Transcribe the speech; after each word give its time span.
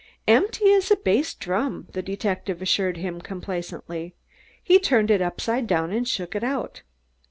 "Empty 0.27 0.71
as 0.73 0.89
a 0.89 0.95
bass 0.95 1.35
drum," 1.35 1.87
the 1.91 2.01
detective 2.01 2.59
assured 2.59 2.97
him 2.97 3.21
complacently. 3.21 4.15
"He 4.63 4.79
turned 4.79 5.11
it 5.11 5.21
upside 5.21 5.67
down 5.67 5.91
and 5.91 6.07
shook 6.07 6.33
it." 6.35 6.43